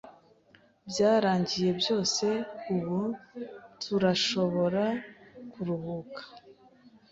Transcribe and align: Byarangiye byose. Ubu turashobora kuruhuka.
Byarangiye 0.89 1.69
byose. 1.79 2.25
Ubu 2.73 2.99
turashobora 3.81 4.85
kuruhuka. 5.51 6.21